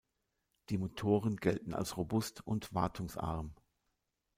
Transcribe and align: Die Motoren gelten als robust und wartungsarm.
Die 0.69 0.79
Motoren 0.79 1.37
gelten 1.37 1.75
als 1.75 1.95
robust 1.95 2.41
und 2.47 2.73
wartungsarm. 2.73 3.53